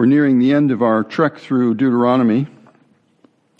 [0.00, 2.46] We're nearing the end of our trek through Deuteronomy.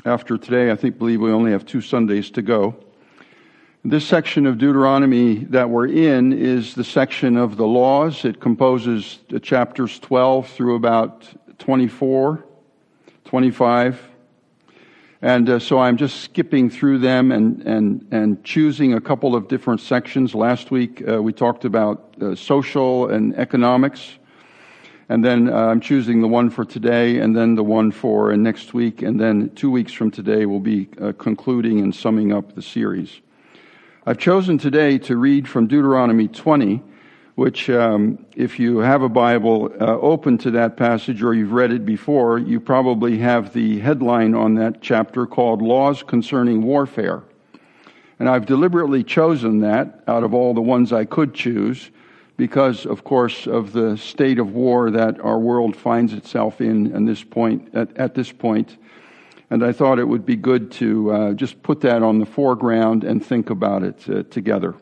[0.07, 2.83] After today, I think believe we only have two Sundays to go.
[3.85, 8.25] This section of Deuteronomy that we're in is the section of the laws.
[8.25, 12.43] It composes chapters 12 through about 24,
[13.27, 14.03] 25.
[15.21, 19.47] And uh, so I'm just skipping through them and, and, and choosing a couple of
[19.49, 20.35] different sections.
[20.35, 24.15] Last week uh, we talked about uh, social and economics.
[25.11, 28.75] And then uh, I'm choosing the one for today, and then the one for next
[28.75, 32.63] week, and then two weeks from today we'll be uh, concluding and summing up the
[32.63, 33.21] series.
[34.07, 36.81] I've chosen today to read from Deuteronomy 20,
[37.35, 41.73] which, um, if you have a Bible uh, open to that passage or you've read
[41.73, 47.25] it before, you probably have the headline on that chapter called Laws Concerning Warfare.
[48.21, 51.91] And I've deliberately chosen that out of all the ones I could choose
[52.41, 57.05] because, of course, of the state of war that our world finds itself in at
[57.05, 57.69] this point.
[57.75, 58.79] At, at this point.
[59.51, 63.05] And I thought it would be good to uh, just put that on the foreground
[63.05, 64.75] and think about it uh, together.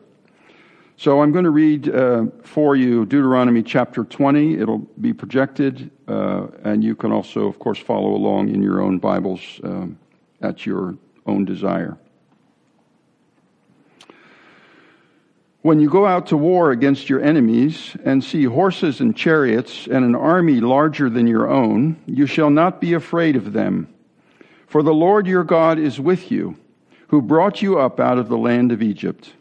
[0.95, 4.53] So I'm going to read uh, for you Deuteronomy chapter 20.
[4.53, 8.99] It'll be projected, uh, and you can also, of course, follow along in your own
[8.99, 9.99] Bibles um,
[10.41, 11.97] at your own desire.
[15.61, 20.05] When you go out to war against your enemies and see horses and chariots and
[20.05, 23.93] an army larger than your own, you shall not be afraid of them.
[24.67, 26.55] For the Lord your God is with you,
[27.09, 29.33] who brought you up out of the land of Egypt.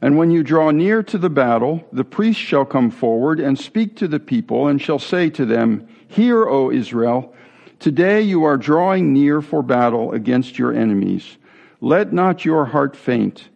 [0.00, 3.96] And when you draw near to the battle, the priest shall come forward and speak
[3.96, 7.34] to the people and shall say to them, Hear, O Israel,
[7.80, 11.38] today you are drawing near for battle against your enemies.
[11.80, 13.48] Let not your heart faint.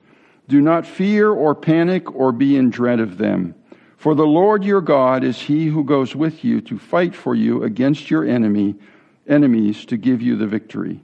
[0.48, 3.54] Do not fear or panic or be in dread of them.
[3.96, 7.62] For the Lord your God is he who goes with you to fight for you
[7.62, 8.74] against your enemy,
[9.26, 11.00] enemies to give you the victory.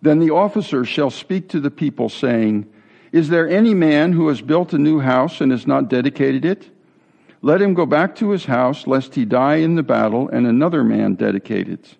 [0.00, 2.66] Then the officers shall speak to the people saying,
[3.12, 6.70] Is there any man who has built a new house and has not dedicated it?
[7.42, 10.82] Let him go back to his house, lest he die in the battle and another
[10.82, 11.96] man dedicate it.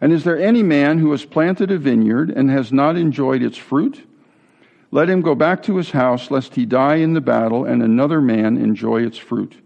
[0.00, 3.56] And is there any man who has planted a vineyard and has not enjoyed its
[3.56, 4.02] fruit?
[4.92, 8.20] Let him go back to his house, lest he die in the battle and another
[8.20, 9.56] man enjoy its fruit.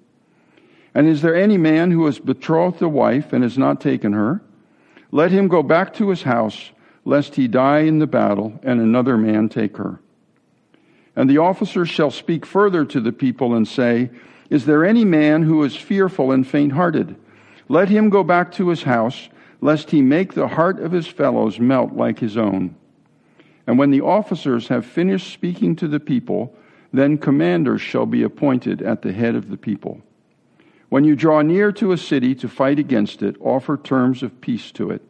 [0.94, 4.42] And is there any man who has betrothed a wife and has not taken her?
[5.10, 6.70] Let him go back to his house,
[7.04, 9.98] lest he die in the battle and another man take her.
[11.16, 14.10] And the officers shall speak further to the people and say,
[14.50, 17.16] Is there any man who is fearful and faint hearted?
[17.68, 19.28] Let him go back to his house,
[19.60, 22.76] lest he make the heart of his fellows melt like his own.
[23.66, 26.54] And when the officers have finished speaking to the people,
[26.92, 30.00] then commanders shall be appointed at the head of the people.
[30.90, 34.70] When you draw near to a city to fight against it, offer terms of peace
[34.72, 35.02] to it.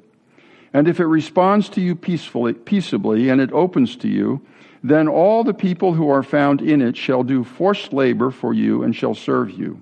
[0.72, 4.40] And if it responds to you peacefully, peaceably and it opens to you,
[4.82, 8.82] then all the people who are found in it shall do forced labor for you
[8.82, 9.80] and shall serve you.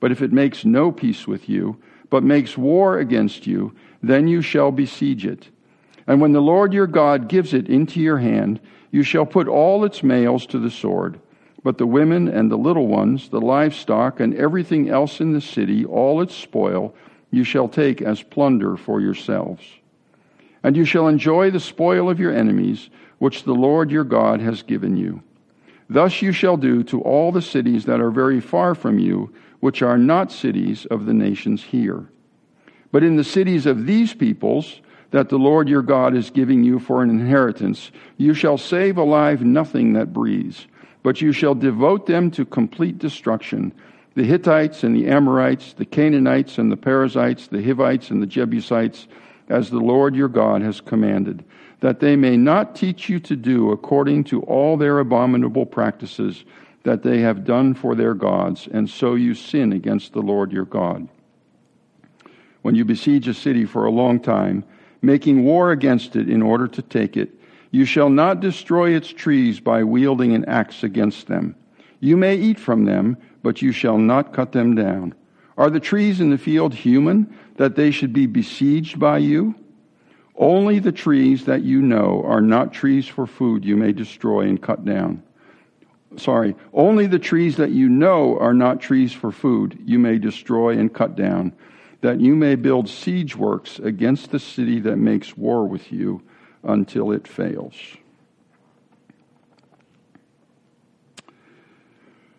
[0.00, 1.78] But if it makes no peace with you,
[2.10, 5.48] but makes war against you, then you shall besiege it
[6.06, 8.60] and when the Lord your God gives it into your hand,
[8.90, 11.18] you shall put all its males to the sword.
[11.62, 15.84] But the women and the little ones, the livestock, and everything else in the city,
[15.84, 16.94] all its spoil,
[17.30, 19.62] you shall take as plunder for yourselves.
[20.62, 24.62] And you shall enjoy the spoil of your enemies, which the Lord your God has
[24.62, 25.22] given you.
[25.88, 29.82] Thus you shall do to all the cities that are very far from you, which
[29.82, 32.06] are not cities of the nations here.
[32.92, 34.80] But in the cities of these peoples,
[35.14, 37.92] that the Lord your God is giving you for an inheritance.
[38.16, 40.66] You shall save alive nothing that breathes,
[41.04, 43.72] but you shall devote them to complete destruction.
[44.16, 49.06] The Hittites and the Amorites, the Canaanites and the Perizzites, the Hivites and the Jebusites,
[49.48, 51.44] as the Lord your God has commanded,
[51.78, 56.44] that they may not teach you to do according to all their abominable practices
[56.82, 60.64] that they have done for their gods, and so you sin against the Lord your
[60.64, 61.08] God.
[62.62, 64.64] When you besiege a city for a long time,
[65.04, 67.30] making war against it in order to take it.
[67.70, 71.56] You shall not destroy its trees by wielding an axe against them.
[72.00, 75.14] You may eat from them, but you shall not cut them down.
[75.56, 79.54] Are the trees in the field human, that they should be besieged by you?
[80.36, 84.60] Only the trees that you know are not trees for food you may destroy and
[84.60, 85.22] cut down.
[86.16, 90.76] Sorry, only the trees that you know are not trees for food you may destroy
[90.78, 91.52] and cut down
[92.04, 96.20] that you may build siege works against the city that makes war with you
[96.62, 97.74] until it fails.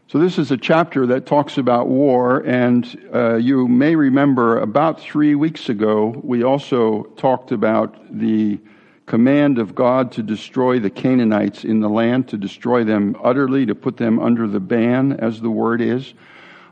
[0.05, 5.01] So, this is a chapter that talks about war, and uh, you may remember about
[5.01, 8.59] three weeks ago, we also talked about the
[9.07, 13.73] command of God to destroy the Canaanites in the land, to destroy them utterly, to
[13.73, 16.13] put them under the ban, as the word is.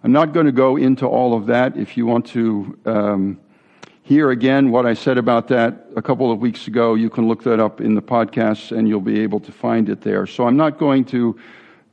[0.04, 1.78] I'm not going to go into all of that.
[1.78, 3.40] If you want to um,
[4.02, 7.44] hear again what I said about that a couple of weeks ago, you can look
[7.44, 10.28] that up in the podcast and you'll be able to find it there.
[10.28, 11.40] So I'm not going to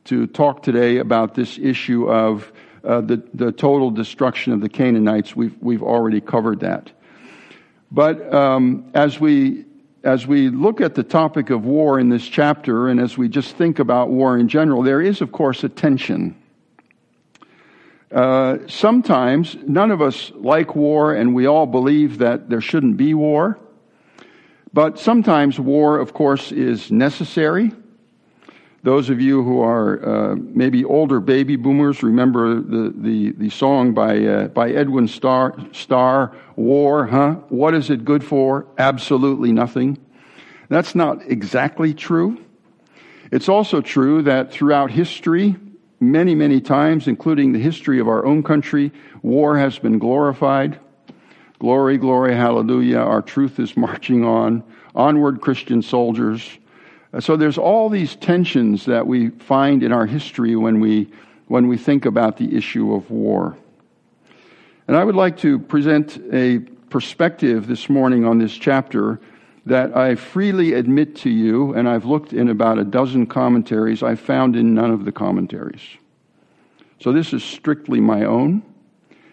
[0.06, 2.50] to talk today about this issue of
[2.82, 5.36] uh, the, the total destruction of the Canaanites.
[5.36, 6.90] We've, we've already covered that.
[7.92, 9.66] But um, as, we,
[10.02, 13.56] as we look at the topic of war in this chapter, and as we just
[13.56, 16.39] think about war in general, there is, of course, a tension.
[18.10, 23.14] Uh, sometimes none of us like war, and we all believe that there shouldn't be
[23.14, 23.58] war.
[24.72, 27.72] But sometimes war, of course, is necessary.
[28.82, 33.92] Those of you who are uh, maybe older baby boomers remember the, the, the song
[33.92, 37.32] by, uh, by Edwin Starr, Starr, War, huh?
[37.48, 38.66] What is it good for?
[38.78, 39.98] Absolutely nothing.
[40.68, 42.38] That's not exactly true.
[43.30, 45.56] It's also true that throughout history,
[46.00, 48.90] many, many times, including the history of our own country,
[49.22, 50.80] war has been glorified.
[51.58, 52.98] Glory, glory, hallelujah.
[52.98, 54.64] Our truth is marching on.
[54.94, 56.48] Onward, Christian soldiers.
[57.20, 61.12] So there's all these tensions that we find in our history when we,
[61.48, 63.56] when we think about the issue of war.
[64.88, 69.20] And I would like to present a perspective this morning on this chapter
[69.66, 74.14] that I freely admit to you, and I've looked in about a dozen commentaries, I
[74.14, 75.82] found in none of the commentaries.
[77.00, 78.62] So this is strictly my own,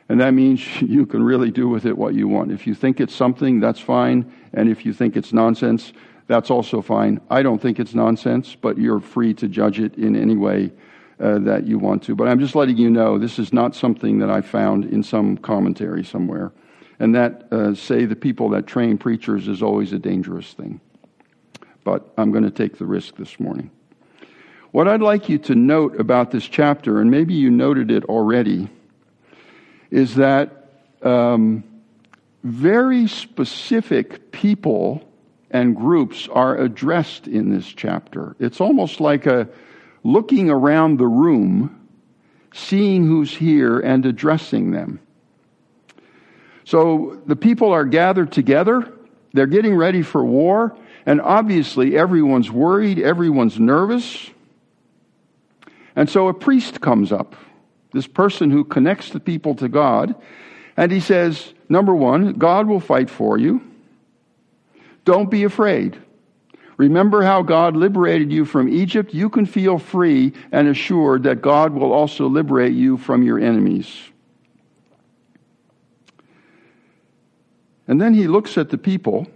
[0.09, 2.51] and that means you can really do with it what you want.
[2.51, 5.93] If you think it's something, that's fine, and if you think it's nonsense,
[6.27, 7.21] that's also fine.
[7.29, 10.71] I don't think it's nonsense, but you're free to judge it in any way
[11.19, 12.15] uh, that you want to.
[12.15, 15.37] But I'm just letting you know this is not something that I found in some
[15.37, 16.51] commentary somewhere.
[16.99, 20.81] And that, uh, say, the people that train preachers is always a dangerous thing.
[21.83, 23.71] But I'm going to take the risk this morning.
[24.71, 28.69] What I'd like you to note about this chapter, and maybe you noted it already,
[29.89, 30.69] is that
[31.01, 31.63] um,
[32.43, 35.03] very specific people
[35.49, 38.35] and groups are addressed in this chapter.
[38.39, 39.47] It's almost like a
[40.03, 41.87] looking around the room,
[42.53, 44.99] seeing who's here and addressing them.
[46.67, 48.91] So the people are gathered together.
[49.31, 50.75] They're getting ready for war.
[51.05, 54.29] And obviously, everyone's worried, everyone's nervous.
[55.95, 57.37] And so a priest comes up,
[57.93, 60.13] this person who connects the people to God,
[60.75, 63.61] and he says, Number one, God will fight for you.
[65.05, 65.97] Don't be afraid.
[66.75, 69.13] Remember how God liberated you from Egypt?
[69.13, 73.87] You can feel free and assured that God will also liberate you from your enemies.
[77.87, 79.27] And then he looks at the people,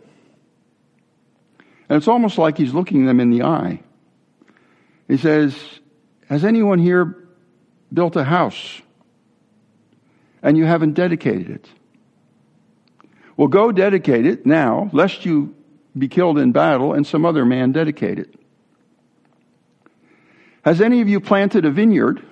[1.88, 3.82] and it's almost like he's looking them in the eye.
[5.08, 5.56] He says,
[6.28, 7.28] Has anyone here
[7.94, 8.82] built a house
[10.42, 11.70] and you haven't dedicated it?
[13.38, 15.56] Well, go dedicate it now, lest you
[15.98, 18.36] be killed in battle and some other man dedicate it.
[20.64, 22.24] Has any of you planted a vineyard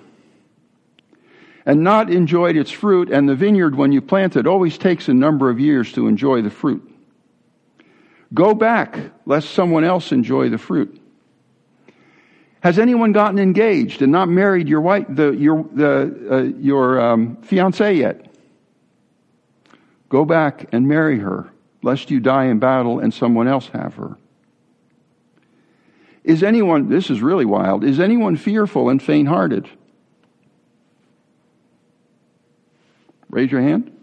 [1.70, 3.10] and not enjoyed its fruit?
[3.10, 6.42] And the vineyard, when you plant it, always takes a number of years to enjoy
[6.42, 6.82] the fruit.
[8.34, 11.00] Go back, lest someone else enjoy the fruit.
[12.58, 17.36] Has anyone gotten engaged and not married your wife, the, your, the, uh, your um,
[17.42, 18.26] fiance yet?
[20.08, 24.18] Go back and marry her lest you die in battle and someone else have her.
[26.24, 29.70] Is anyone, this is really wild, is anyone fearful and faint hearted?
[33.30, 33.96] Raise your hand.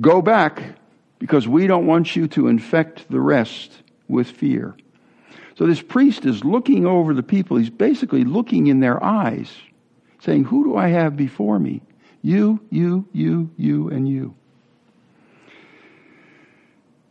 [0.00, 0.76] Go back
[1.18, 4.76] because we don't want you to infect the rest with fear.
[5.56, 7.56] So this priest is looking over the people.
[7.56, 9.52] He's basically looking in their eyes,
[10.20, 11.82] saying, Who do I have before me?
[12.22, 14.34] You, you, you, you, and you.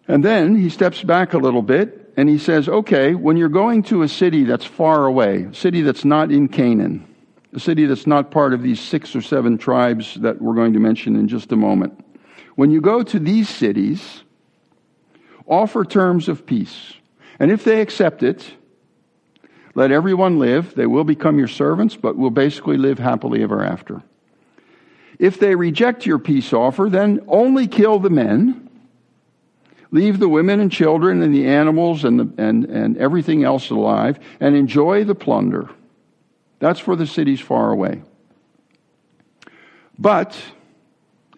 [0.08, 3.84] And then he steps back a little bit and he says, okay, when you're going
[3.84, 7.08] to a city that's far away, a city that's not in Canaan,
[7.54, 10.80] a city that's not part of these six or seven tribes that we're going to
[10.80, 12.04] mention in just a moment,
[12.56, 14.24] when you go to these cities,
[15.48, 16.94] offer terms of peace.
[17.40, 18.54] And if they accept it,
[19.74, 20.76] let everyone live.
[20.76, 24.04] They will become your servants, but will basically live happily ever after.
[25.18, 28.70] If they reject your peace offer, then only kill the men
[29.92, 34.18] Leave the women and children and the animals and, the, and, and everything else alive
[34.40, 35.70] and enjoy the plunder.
[36.62, 38.04] That's for the cities far away.
[39.98, 40.40] But,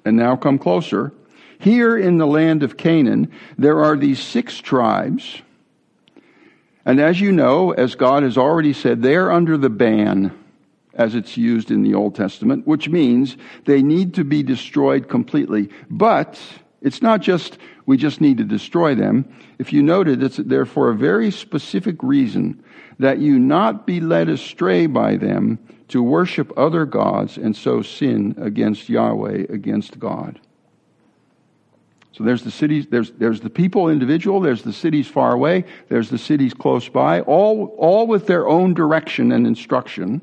[0.05, 1.13] and now come closer,
[1.59, 5.41] here in the land of Canaan, there are these six tribes.
[6.85, 10.37] And as you know, as God has already said, they're under the ban
[10.93, 15.69] as it's used in the Old Testament, which means they need to be destroyed completely.
[15.89, 16.37] But
[16.83, 19.25] it's not just we just need to destroy them.
[19.57, 22.63] If you noted, it's there for a very specific reason
[22.99, 28.35] that you not be led astray by them to worship other gods and so sin
[28.37, 30.39] against Yahweh, against God.
[32.11, 36.11] So there's the cities, there's, there's the people individual, there's the cities far away, there's
[36.11, 40.21] the cities close by, all, all with their own direction and instruction.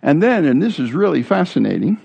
[0.00, 2.00] And then, and this is really fascinating,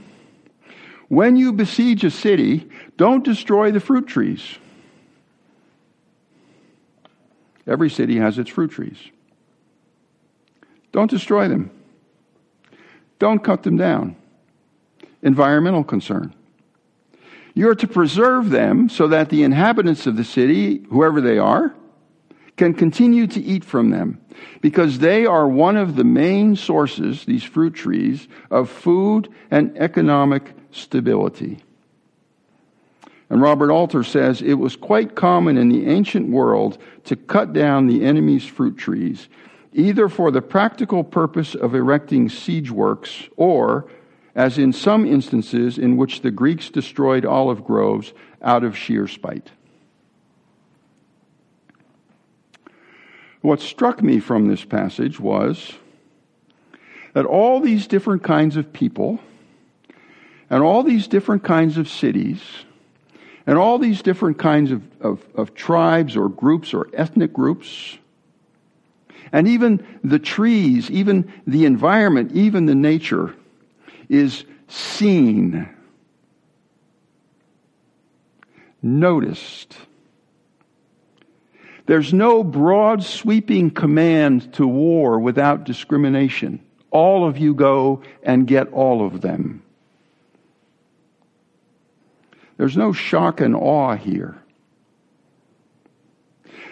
[1.09, 4.57] when you besiege a city, don't destroy the fruit trees.
[7.67, 8.97] Every city has its fruit trees.
[10.91, 11.71] Don't destroy them.
[13.17, 14.15] Don't cut them down.
[15.21, 16.33] Environmental concern.
[17.53, 21.75] You're to preserve them so that the inhabitants of the city, whoever they are,
[22.55, 24.21] can continue to eat from them
[24.61, 30.53] because they are one of the main sources, these fruit trees, of food and economic
[30.71, 31.59] stability.
[33.29, 37.85] And Robert Alter says it was quite common in the ancient world to cut down
[37.87, 39.29] the enemy's fruit trees,
[39.71, 43.89] either for the practical purpose of erecting siege works, or,
[44.33, 49.51] as in some instances in which the Greeks destroyed olive groves, out of sheer spite.
[53.41, 55.73] What struck me from this passage was
[57.13, 59.19] that all these different kinds of people
[60.49, 62.41] and all these different kinds of cities
[63.45, 67.97] and all these different kinds of, of, of, tribes or groups or ethnic groups,
[69.31, 73.35] and even the trees, even the environment, even the nature,
[74.07, 75.67] is seen,
[78.83, 79.75] noticed,
[81.87, 86.63] there's no broad sweeping command to war without discrimination.
[86.91, 89.63] All of you go and get all of them.
[92.59, 94.37] There's no shock and awe here.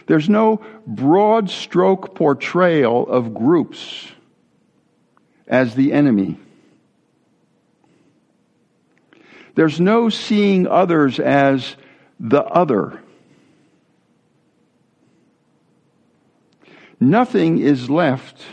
[0.06, 4.12] There's no broad stroke portrayal of groups
[5.48, 6.38] as the enemy.
[9.56, 11.78] There's no seeing others as
[12.20, 13.02] the other.
[17.00, 18.44] Nothing is left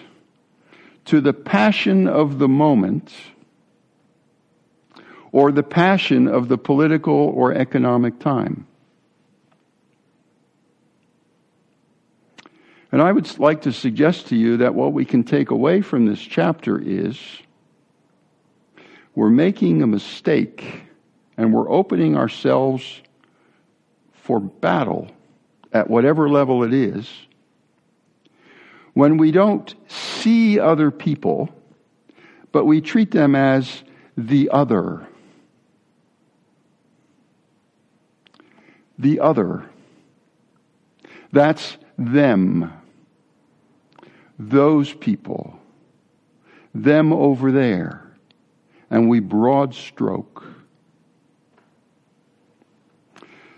[1.07, 3.13] to the passion of the moment
[5.35, 8.69] or the passion of the political or economic time.
[12.93, 16.07] And I would like to suggest to you that what we can take away from
[16.07, 17.19] this chapter is
[19.17, 20.83] we're making a mistake
[21.37, 23.03] and we're opening ourselves
[24.13, 25.11] for battle
[25.73, 27.13] at whatever level it is
[28.93, 31.49] when we don't see other people,
[32.53, 33.83] but we treat them as
[34.17, 35.09] the other.
[38.99, 39.69] The other.
[41.33, 42.73] That's them.
[44.39, 45.59] Those people.
[46.75, 48.01] Them over there.
[48.91, 50.45] And we broad stroke.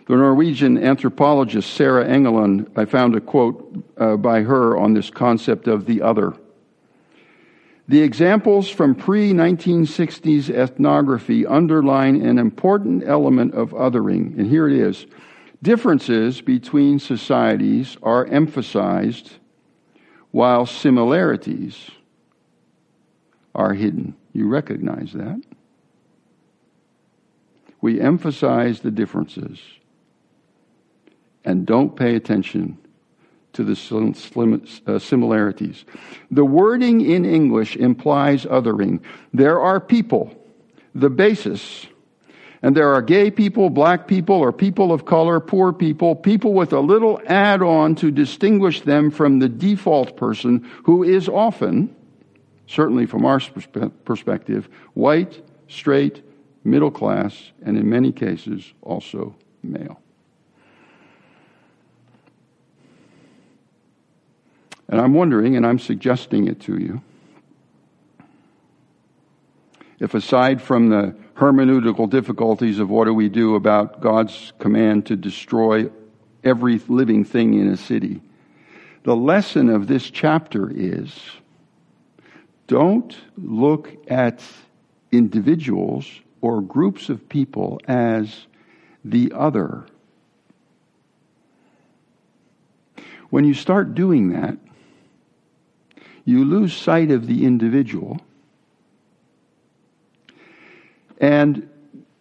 [0.07, 5.67] The Norwegian anthropologist Sarah Engeland, I found a quote uh, by her on this concept
[5.67, 6.35] of the other.
[7.89, 14.75] The examples from pre 1960s ethnography underline an important element of othering, and here it
[14.75, 15.07] is.
[15.63, 19.39] Differences between societies are emphasized
[20.33, 21.91] while similarities
[23.55, 24.17] are hidden.
[24.33, 25.41] You recognize that?
[27.81, 29.61] We emphasize the differences
[31.45, 32.79] and don't pay attention
[33.57, 35.85] to the uh, similarities.
[36.31, 39.01] The wording in English implies othering.
[39.33, 40.35] There are people,
[40.95, 41.87] the basis,
[42.63, 46.73] and there are gay people, black people, or people of color, poor people, people with
[46.73, 51.95] a little add on to distinguish them from the default person who is often,
[52.67, 53.41] certainly from our
[54.05, 56.23] perspective, white, straight,
[56.65, 60.01] middle class, and in many cases also male.
[64.89, 67.03] And I'm wondering, and I'm suggesting it to you,
[69.99, 75.17] if aside from the hermeneutical difficulties of what do we do about God's command to
[75.17, 75.91] destroy
[76.45, 78.21] every living thing in a city,
[79.03, 81.13] the lesson of this chapter is
[82.67, 84.43] don't look at
[85.13, 86.07] individuals
[86.41, 88.47] or groups of people as
[89.05, 89.87] the other.
[93.31, 94.59] When you start doing that,
[96.27, 98.21] you lose sight of the individual.
[101.19, 101.71] And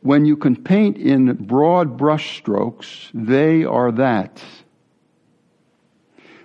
[0.01, 4.41] when you can paint in broad brushstrokes, they are that.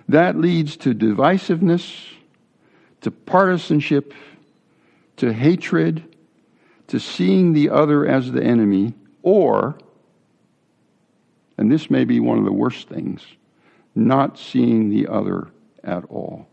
[0.09, 2.07] That leads to divisiveness,
[3.01, 4.13] to partisanship,
[5.17, 6.03] to hatred,
[6.87, 9.77] to seeing the other as the enemy, or,
[11.57, 13.21] and this may be one of the worst things,
[13.93, 15.49] not seeing the other
[15.83, 16.47] at all,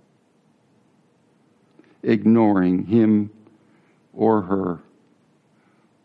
[2.03, 3.31] ignoring him
[4.13, 4.79] or her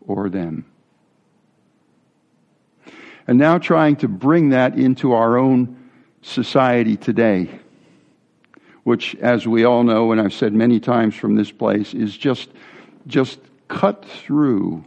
[0.06, 0.64] or them.
[3.26, 7.48] And now trying to bring that into our own society today,
[8.82, 12.50] which, as we all know, and I've said many times from this place, is just,
[13.06, 14.84] just cut through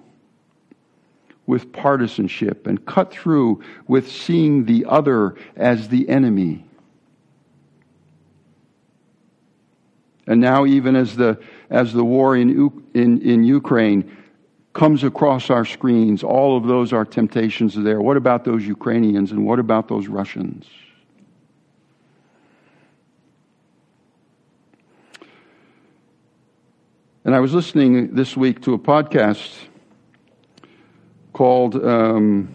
[1.47, 6.66] with partisanship and cut through with seeing the other as the enemy.
[10.27, 14.15] And now, even as the, as the war in, in, in Ukraine
[14.73, 18.01] comes across our screens, all of those are temptations there.
[18.01, 20.67] What about those Ukrainians and what about those Russians?
[27.23, 29.51] And I was listening this week to a podcast
[31.33, 32.49] called um,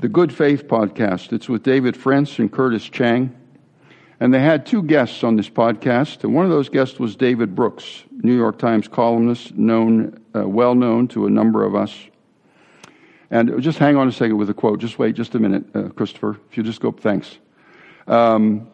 [0.00, 1.32] the Good Faith Podcast.
[1.32, 3.34] It's with David French and Curtis Chang.
[4.20, 6.24] And they had two guests on this podcast.
[6.24, 10.74] And one of those guests was David Brooks, New York Times columnist, known, uh, well
[10.74, 11.96] known to a number of us.
[13.30, 14.80] And just hang on a second with a quote.
[14.80, 16.40] Just wait just a minute, uh, Christopher.
[16.50, 17.38] If you just go, thanks.
[18.06, 18.68] Um,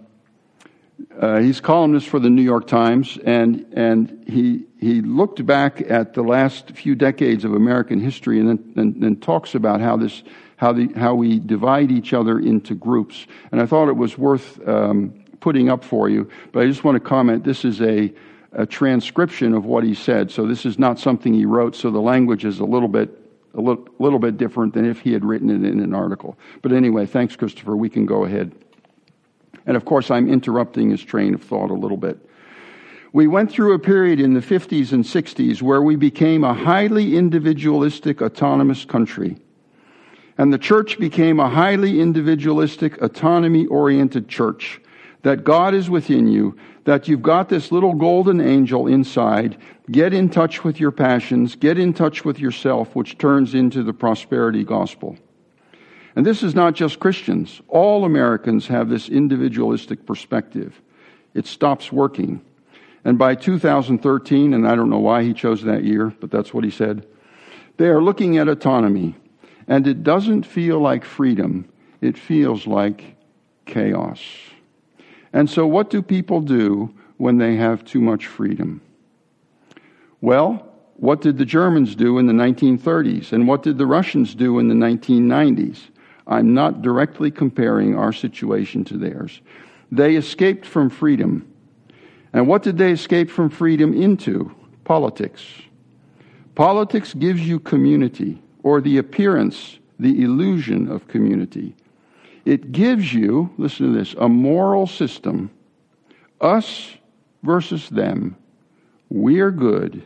[1.18, 6.14] uh, he's columnist for the New York Times, and, and he, he looked back at
[6.14, 10.22] the last few decades of American history and then, and, and talks about how, this,
[10.56, 13.26] how, the, how we divide each other into groups.
[13.50, 16.96] And I thought it was worth um, putting up for you, but I just want
[16.96, 18.12] to comment this is a,
[18.52, 22.00] a transcription of what he said, so this is not something he wrote, so the
[22.00, 23.20] language is a little bit
[23.54, 26.36] a little, little bit different than if he had written it in an article.
[26.60, 27.76] But anyway, thanks, Christopher.
[27.76, 28.52] We can go ahead.
[29.66, 32.18] And of course, I'm interrupting his train of thought a little bit.
[33.12, 37.16] We went through a period in the 50s and 60s where we became a highly
[37.16, 39.36] individualistic, autonomous country.
[40.36, 44.80] And the church became a highly individualistic, autonomy oriented church.
[45.24, 49.58] That God is within you, that you've got this little golden angel inside.
[49.90, 53.92] Get in touch with your passions, get in touch with yourself, which turns into the
[53.92, 55.16] prosperity gospel.
[56.16, 57.60] And this is not just Christians.
[57.68, 60.80] All Americans have this individualistic perspective.
[61.34, 62.40] It stops working.
[63.04, 66.64] And by 2013, and I don't know why he chose that year, but that's what
[66.64, 67.06] he said,
[67.76, 69.16] they are looking at autonomy.
[69.66, 71.68] And it doesn't feel like freedom,
[72.00, 73.16] it feels like
[73.66, 74.20] chaos.
[75.34, 78.80] And so, what do people do when they have too much freedom?
[80.20, 83.32] Well, what did the Germans do in the 1930s?
[83.32, 85.80] And what did the Russians do in the 1990s?
[86.28, 89.40] I'm not directly comparing our situation to theirs.
[89.90, 91.52] They escaped from freedom.
[92.32, 94.54] And what did they escape from freedom into?
[94.84, 95.42] Politics.
[96.54, 101.74] Politics gives you community, or the appearance, the illusion of community.
[102.44, 105.50] It gives you, listen to this, a moral system.
[106.40, 106.94] Us
[107.42, 108.36] versus them.
[109.08, 110.02] We're good,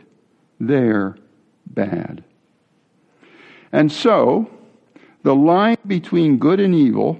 [0.59, 1.17] they're
[1.65, 2.23] bad.
[3.71, 4.49] And so,
[5.23, 7.19] the line between good and evil,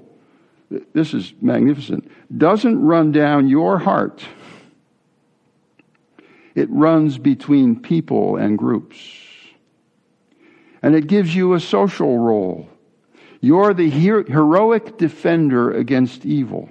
[0.92, 4.24] this is magnificent, doesn't run down your heart.
[6.54, 8.98] It runs between people and groups.
[10.82, 12.68] And it gives you a social role.
[13.40, 16.68] You're the heroic defender against evil.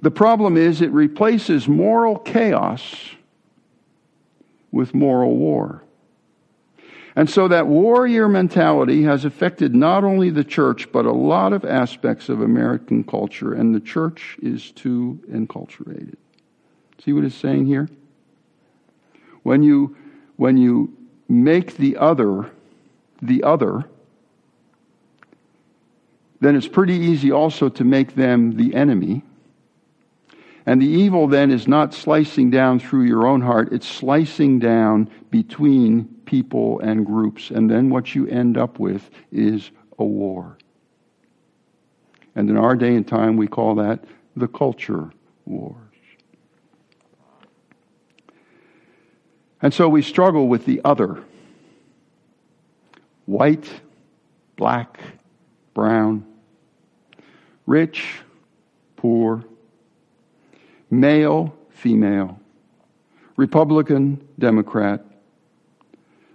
[0.00, 2.82] The problem is it replaces moral chaos
[4.72, 5.82] with moral war.
[7.14, 11.64] And so that warrior mentality has affected not only the church, but a lot of
[11.64, 16.16] aspects of American culture, and the church is too enculturated.
[17.02, 17.88] See what it's saying here?
[19.44, 19.96] When you,
[20.36, 20.94] when you
[21.28, 22.50] make the other
[23.22, 23.84] the other,
[26.46, 29.24] then it's pretty easy also to make them the enemy.
[30.64, 35.10] And the evil then is not slicing down through your own heart, it's slicing down
[35.30, 37.50] between people and groups.
[37.50, 40.56] And then what you end up with is a war.
[42.36, 44.04] And in our day and time, we call that
[44.36, 45.10] the culture
[45.46, 45.76] wars.
[49.60, 51.24] And so we struggle with the other
[53.24, 53.68] white,
[54.56, 55.00] black,
[55.74, 56.24] brown,
[57.66, 58.20] rich,
[58.96, 59.44] poor,
[60.90, 62.40] male, female,
[63.36, 65.04] Republican, Democrat,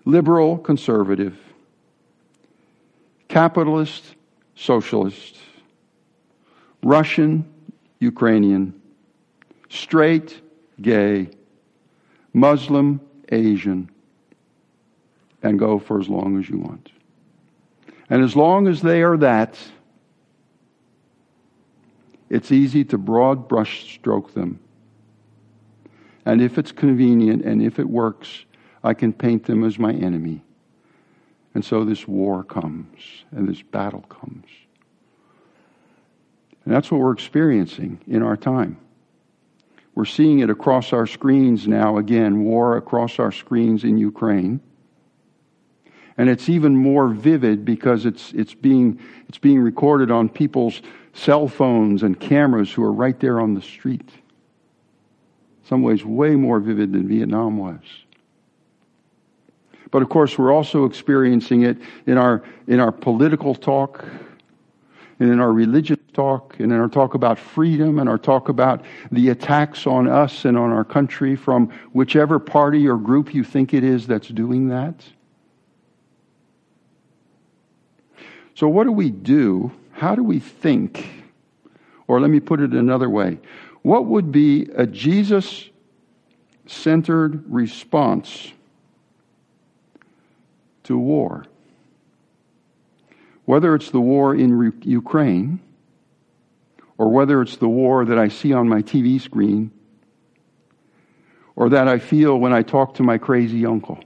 [0.06, 1.38] liberal, conservative,
[3.28, 4.16] capitalist,
[4.56, 5.38] socialist,
[6.84, 7.46] Russian,
[8.00, 8.80] Ukrainian,
[9.70, 10.42] straight,
[10.82, 11.30] gay,
[12.34, 13.90] Muslim, Asian,
[15.44, 16.92] and go for as long as you want.
[18.10, 19.58] And as long as they are that,
[22.32, 24.62] it's easy to broad brushstroke them.
[26.26, 28.46] And if it's convenient and if it works,
[28.82, 30.42] I can paint them as my enemy.
[31.54, 34.46] And so this war comes and this battle comes.
[36.64, 38.78] And that's what we're experiencing in our time.
[39.94, 44.62] We're seeing it across our screens now again, war across our screens in Ukraine.
[46.18, 50.82] And it's even more vivid because it's, it's, being, it's being recorded on people's
[51.14, 54.10] cell phones and cameras who are right there on the street.
[55.64, 57.80] Some ways, way more vivid than Vietnam was.
[59.92, 64.06] But of course, we're also experiencing it in our, in our political talk,
[65.20, 68.84] and in our religious talk, and in our talk about freedom, and our talk about
[69.12, 73.74] the attacks on us and on our country from whichever party or group you think
[73.74, 74.96] it is that's doing that.
[78.56, 79.72] So, what do we do?
[80.02, 81.08] How do we think?
[82.08, 83.38] Or let me put it another way
[83.84, 85.70] what would be a Jesus
[86.66, 88.52] centered response
[90.86, 91.46] to war?
[93.46, 95.60] Whether it's the war in Re- Ukraine,
[96.98, 99.70] or whether it's the war that I see on my TV screen,
[101.56, 104.00] or that I feel when I talk to my crazy uncle.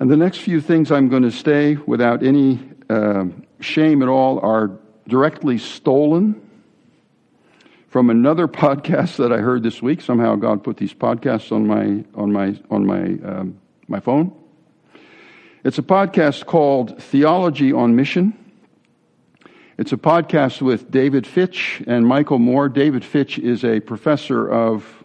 [0.00, 2.58] And the next few things I'm going to say without any
[2.88, 3.26] uh,
[3.60, 6.40] shame at all are directly stolen
[7.86, 10.00] from another podcast that I heard this week.
[10.00, 14.34] Somehow God put these podcasts on my on my on my um, my phone.
[15.64, 18.32] It's a podcast called Theology on Mission.
[19.76, 22.70] It's a podcast with David Fitch and Michael Moore.
[22.70, 25.04] David Fitch is a professor of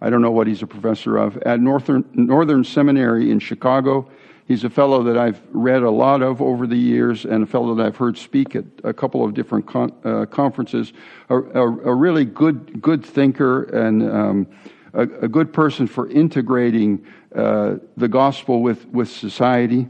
[0.00, 4.10] I don't know what he's a professor of at Northern Northern Seminary in Chicago.
[4.46, 7.74] He's a fellow that I've read a lot of over the years and a fellow
[7.74, 10.92] that I've heard speak at a couple of different con- uh, conferences.
[11.28, 14.46] A, a, a, really good, good thinker and um,
[14.94, 17.04] a, a, good person for integrating
[17.34, 19.88] uh, the gospel with, with society.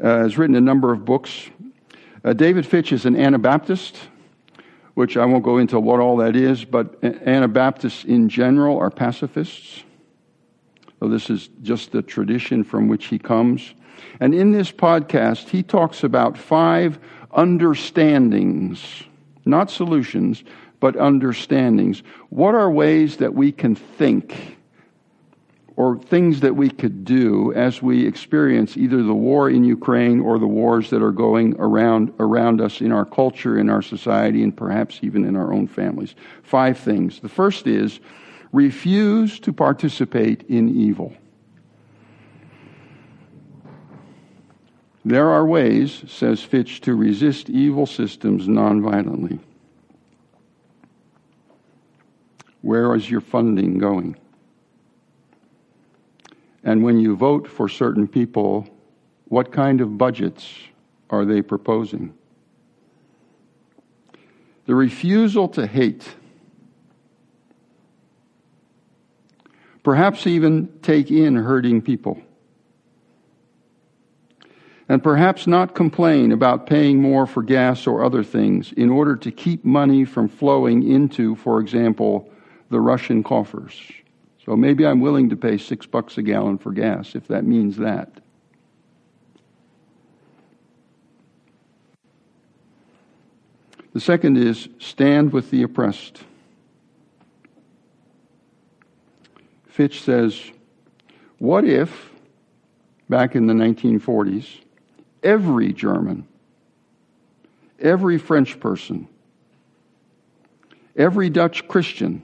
[0.00, 1.48] Uh, has written a number of books.
[2.22, 3.96] Uh, David Fitch is an Anabaptist,
[4.92, 9.82] which I won't go into what all that is, but Anabaptists in general are pacifists.
[11.00, 13.74] So this is just the tradition from which he comes.
[14.20, 16.98] And in this podcast, he talks about five
[17.32, 19.04] understandings,
[19.44, 20.42] not solutions,
[20.80, 22.02] but understandings.
[22.30, 24.56] What are ways that we can think
[25.76, 30.38] or things that we could do as we experience either the war in Ukraine or
[30.38, 34.56] the wars that are going around, around us in our culture, in our society, and
[34.56, 36.14] perhaps even in our own families?
[36.42, 37.20] Five things.
[37.20, 38.00] The first is
[38.56, 41.12] refuse to participate in evil.
[45.04, 49.38] There are ways, says Fitch, to resist evil systems nonviolently.
[52.62, 54.16] Where is your funding going?
[56.64, 58.66] And when you vote for certain people,
[59.28, 60.48] what kind of budgets
[61.10, 62.14] are they proposing?
[64.64, 66.08] The refusal to hate
[69.86, 72.20] perhaps even take in hurting people.
[74.88, 79.30] And perhaps not complain about paying more for gas or other things in order to
[79.30, 82.28] keep money from flowing into, for example,
[82.68, 83.80] the Russian coffers.
[84.44, 87.76] So maybe I'm willing to pay six bucks a gallon for gas if that means
[87.76, 88.10] that.
[93.92, 96.24] The second is stand with the oppressed.
[99.76, 100.52] Fitch says,
[101.36, 102.10] What if,
[103.10, 104.46] back in the 1940s,
[105.22, 106.26] every German,
[107.78, 109.06] every French person,
[110.96, 112.22] every Dutch Christian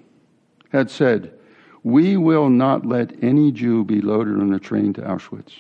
[0.71, 1.35] had said,
[1.83, 5.53] We will not let any Jew be loaded on a train to Auschwitz?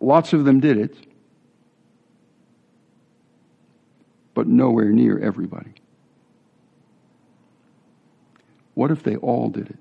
[0.00, 0.96] Lots of them did it,
[4.32, 5.74] but nowhere near everybody.
[8.72, 9.76] What if they all did it?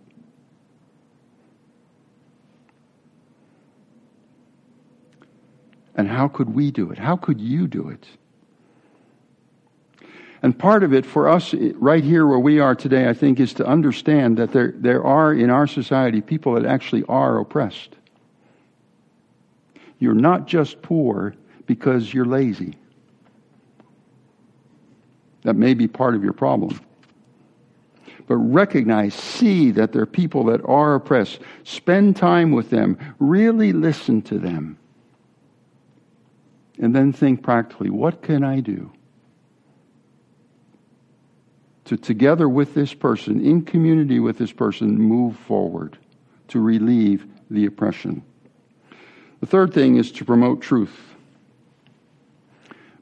[5.95, 6.97] And how could we do it?
[6.97, 8.08] How could you do it?
[10.43, 13.54] And part of it for us right here where we are today, I think, is
[13.56, 17.95] to understand that there, there are in our society people that actually are oppressed.
[19.99, 21.36] You're not just poor
[21.67, 22.75] because you're lazy.
[25.43, 26.80] That may be part of your problem.
[28.27, 31.39] But recognize, see that there are people that are oppressed.
[31.63, 32.97] Spend time with them.
[33.19, 34.77] Really listen to them.
[36.81, 38.91] And then think practically what can I do?
[41.85, 45.97] To together with this person, in community with this person, move forward
[46.49, 48.23] to relieve the oppression.
[49.39, 50.97] The third thing is to promote truth.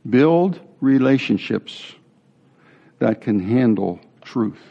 [0.10, 1.94] Build relationships
[3.00, 4.62] that can handle truth.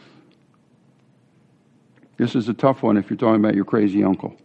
[2.17, 4.35] This is a tough one if you're talking about your crazy uncle.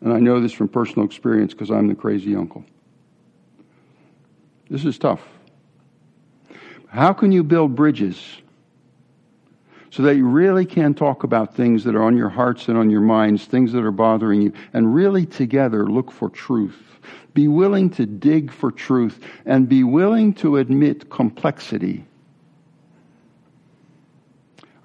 [0.00, 2.64] And I know this from personal experience because I'm the crazy uncle.
[4.68, 5.20] This is tough.
[6.88, 8.20] How can you build bridges
[9.90, 12.90] so that you really can talk about things that are on your hearts and on
[12.90, 16.80] your minds, things that are bothering you, and really together look for truth?
[17.34, 22.04] Be willing to dig for truth and be willing to admit complexity.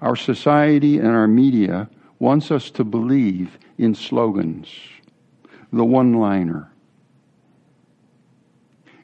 [0.00, 4.68] Our society and our media wants us to believe in slogans,
[5.76, 6.72] the one liner.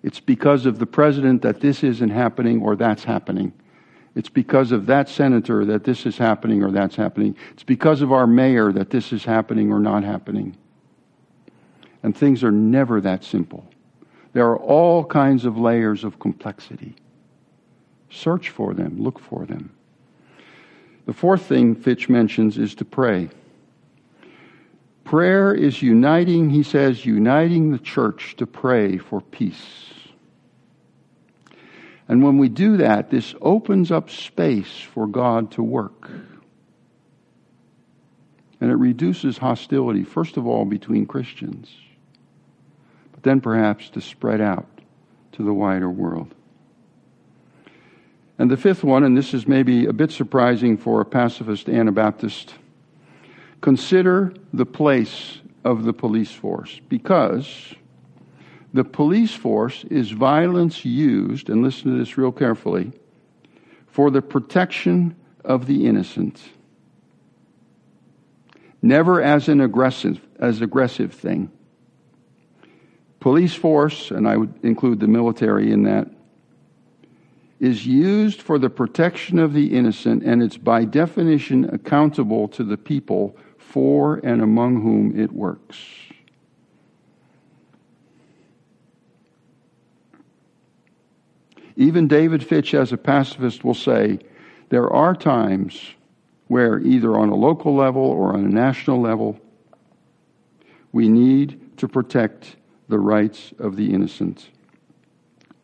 [0.02, 3.52] It's because of the president that this isn't happening or that's happening.
[4.14, 7.36] It's because of that senator that this is happening or that's happening.
[7.52, 10.56] It's because of our mayor that this is happening or not happening.
[12.02, 13.64] And things are never that simple.
[14.32, 16.96] There are all kinds of layers of complexity.
[18.10, 19.72] Search for them, look for them.
[21.06, 23.30] The fourth thing Fitch mentions is to pray.
[25.04, 29.92] Prayer is uniting, he says, uniting the church to pray for peace.
[32.08, 36.10] And when we do that, this opens up space for God to work.
[38.60, 41.68] And it reduces hostility, first of all, between Christians
[43.22, 44.66] but then perhaps to spread out
[45.30, 46.34] to the wider world.
[48.36, 52.54] And the fifth one, and this is maybe a bit surprising for a pacifist Anabaptist,
[53.62, 57.74] consider the place of the police force because
[58.74, 62.92] the police force is violence used, and listen to this real carefully,
[63.86, 66.40] for the protection of the innocent.
[68.82, 71.50] Never as an aggressive, as aggressive thing
[73.22, 76.08] police force, and I would include the military in that,
[77.60, 82.76] is used for the protection of the innocent, and it's by definition accountable to the
[82.76, 83.36] people
[83.72, 85.78] for and among whom it works.
[91.74, 94.18] Even David Fitch, as a pacifist, will say
[94.68, 95.80] there are times
[96.48, 99.40] where, either on a local level or on a national level,
[100.92, 102.56] we need to protect
[102.88, 104.50] the rights of the innocent.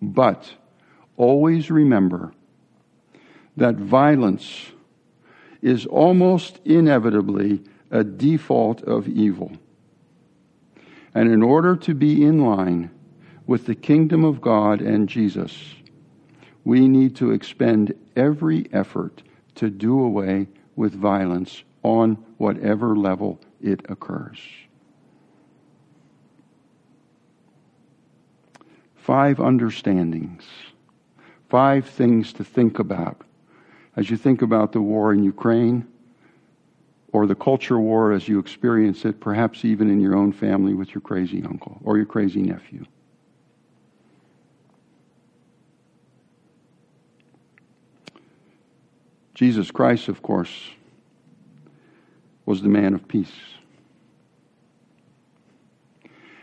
[0.01, 0.51] But
[1.19, 2.33] always remember
[3.59, 4.73] that violence
[5.61, 9.53] is almost inevitably a default of evil.
[11.15, 12.91] And in order to be in line
[13.47, 15.75] with the kingdom of God and Jesus,
[16.65, 19.23] we need to expend every effort
[19.55, 24.41] to do away with violence on whatever level it occurs.
[29.09, 30.45] five understandings,
[31.49, 33.23] five things to think about
[33.97, 35.87] as you think about the war in Ukraine
[37.13, 40.95] or the culture war as you experience it, perhaps even in your own family with
[40.95, 42.85] your crazy uncle or your crazy nephew.
[49.35, 50.71] Jesus Christ, of course,
[52.45, 53.33] was the man of peace.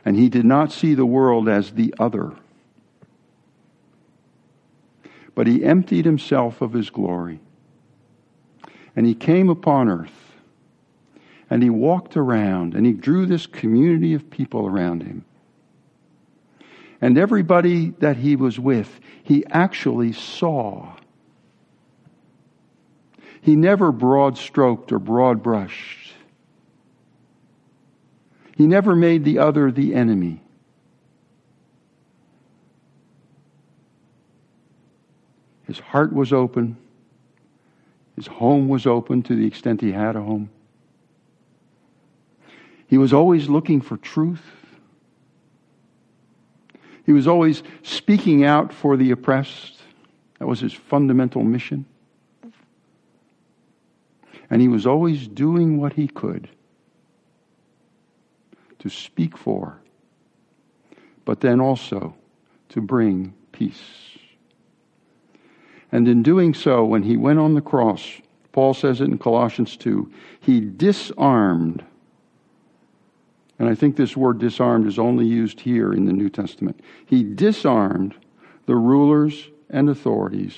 [0.05, 2.33] And he did not see the world as the other
[5.35, 7.41] but he emptied himself of his glory.
[8.95, 10.24] And he came upon earth.
[11.55, 15.23] And he walked around and he drew this community of people around him.
[16.99, 20.97] And everybody that he was with, he actually saw.
[23.39, 26.11] He never broad stroked or broad brushed.
[28.57, 30.43] He never made the other the enemy.
[35.67, 36.75] His heart was open.
[38.17, 40.49] His home was open to the extent he had a home.
[42.87, 44.43] He was always looking for truth.
[47.05, 49.79] He was always speaking out for the oppressed.
[50.39, 51.85] That was his fundamental mission.
[54.49, 56.49] And he was always doing what he could
[58.79, 59.79] to speak for,
[61.25, 62.15] but then also
[62.69, 63.81] to bring peace.
[65.91, 68.21] And in doing so, when he went on the cross,
[68.51, 71.83] Paul says it in Colossians 2, he disarmed.
[73.57, 76.79] And I think this word disarmed is only used here in the New Testament.
[77.05, 78.15] He disarmed
[78.65, 80.55] the rulers and authorities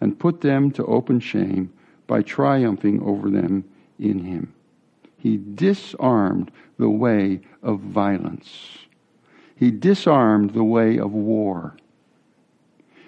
[0.00, 1.72] and put them to open shame
[2.06, 3.64] by triumphing over them
[3.98, 4.52] in him.
[5.16, 8.78] He disarmed the way of violence.
[9.56, 11.76] He disarmed the way of war.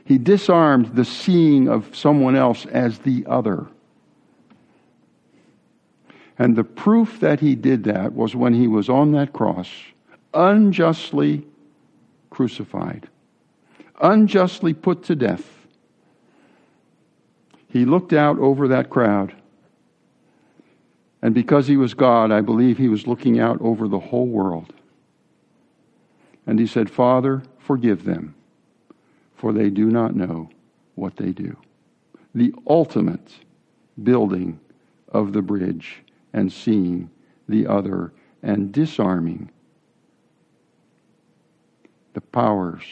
[0.05, 3.69] He disarmed the seeing of someone else as the other.
[6.41, 9.69] And the proof that he did that was when he was on that cross,
[10.33, 11.47] unjustly
[12.31, 13.11] crucified,
[14.01, 15.67] unjustly put to death.
[17.69, 19.35] He looked out over that crowd.
[21.21, 24.73] And because he was God, I believe he was looking out over the whole world.
[26.47, 28.35] And he said, Father, forgive them,
[29.37, 30.49] for they do not know
[30.95, 31.59] what they do.
[32.35, 33.31] The ultimate
[34.03, 34.59] building
[35.07, 37.11] of the bridge and seeing
[37.49, 38.13] the other
[38.43, 39.51] and disarming
[42.15, 42.85] the powers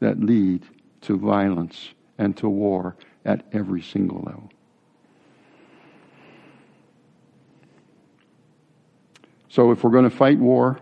[0.00, 0.64] that lead
[1.02, 4.50] to violence and to war at every single level.
[9.48, 10.80] So, if we're going to fight war,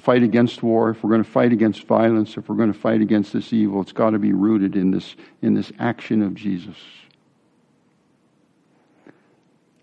[0.00, 3.00] fight against war, if we're going to fight against violence, if we're going to fight
[3.00, 6.76] against this evil, it's got to be rooted in this, in this action of Jesus.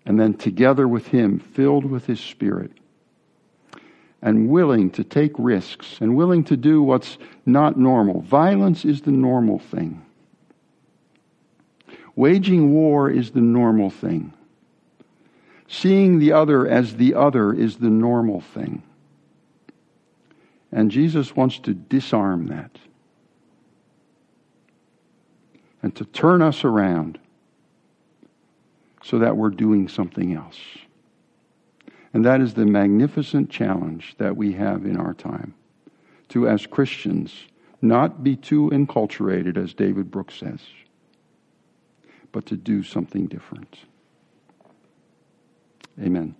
[0.04, 2.72] And then together with Him, filled with His Spirit,
[4.20, 8.20] and willing to take risks and willing to do what's not normal.
[8.20, 10.04] Violence is the normal thing.
[12.14, 14.32] Waging war is the normal thing.
[15.66, 18.82] Seeing the other as the other is the normal thing.
[20.70, 22.78] And Jesus wants to disarm that
[25.82, 27.18] and to turn us around
[29.02, 30.58] so that we're doing something else.
[32.14, 35.54] And that is the magnificent challenge that we have in our time
[36.28, 37.34] to, as Christians,
[37.80, 40.60] not be too enculturated, as David Brooks says
[42.32, 43.78] but to do something different.
[46.00, 46.34] Amen.